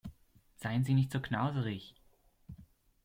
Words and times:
Seien 0.55 0.83
Sie 0.83 0.95
nicht 0.95 1.11
so 1.11 1.19
knauserig! 1.21 1.93